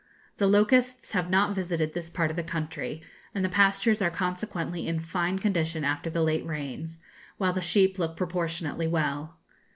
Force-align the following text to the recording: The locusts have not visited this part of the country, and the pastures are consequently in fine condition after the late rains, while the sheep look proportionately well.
The 0.37 0.47
locusts 0.47 1.11
have 1.11 1.29
not 1.29 1.53
visited 1.53 1.93
this 1.93 2.09
part 2.09 2.31
of 2.31 2.35
the 2.35 2.41
country, 2.43 3.03
and 3.35 3.45
the 3.45 3.49
pastures 3.49 4.01
are 4.01 4.09
consequently 4.09 4.87
in 4.87 4.99
fine 4.99 5.37
condition 5.37 5.83
after 5.85 6.09
the 6.09 6.23
late 6.23 6.43
rains, 6.43 7.01
while 7.37 7.53
the 7.53 7.61
sheep 7.61 7.99
look 7.99 8.17
proportionately 8.17 8.87
well. 8.87 9.37